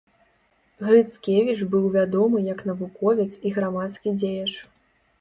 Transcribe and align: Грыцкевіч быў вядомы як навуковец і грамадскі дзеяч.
Грыцкевіч 0.87 1.59
быў 1.75 1.85
вядомы 1.97 2.43
як 2.49 2.59
навуковец 2.73 3.31
і 3.47 3.57
грамадскі 3.61 4.19
дзеяч. 4.21 4.53